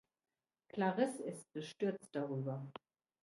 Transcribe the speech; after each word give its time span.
Clarisse 0.71 1.21
ist 1.21 1.53
bestürzt 1.53 2.09
darüber. 2.13 2.65